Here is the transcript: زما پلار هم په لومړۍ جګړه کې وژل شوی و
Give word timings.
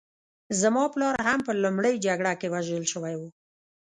زما 0.61 0.83
پلار 0.93 1.15
هم 1.27 1.39
په 1.47 1.51
لومړۍ 1.63 1.95
جګړه 2.05 2.33
کې 2.39 2.47
وژل 2.53 2.83
شوی 2.93 3.15
و 3.17 3.21